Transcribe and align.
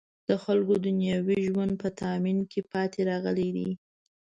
د 0.27 0.29
خلکو 0.43 0.73
دنیوي 0.85 1.37
ژوند 1.47 1.73
په 1.81 1.87
تأمین 2.01 2.39
کې 2.51 2.61
پاتې 2.71 2.99
راغلی 3.09 3.49
دی. 3.57 3.69